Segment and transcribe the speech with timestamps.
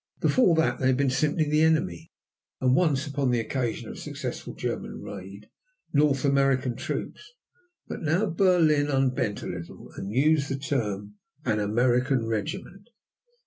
[0.19, 2.11] Before that they had been simply "the enemy,"
[2.59, 5.47] and once, upon the occasion of a successful German raid,
[5.93, 7.33] North American troops.
[7.87, 12.89] But now Berlin unbent a little and used the term "an American regiment."